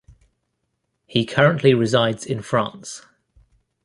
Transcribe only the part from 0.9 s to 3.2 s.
He currently resides in France.